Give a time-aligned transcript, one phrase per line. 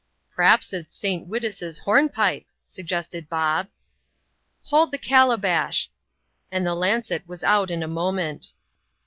[0.35, 1.27] "Pr'aps it's St.
[1.29, 3.67] Witus's hornpipe," suggested Bob.
[4.71, 5.89] ^Hold tbe calabash!"^
[6.51, 8.53] and the lancet was out in a moment.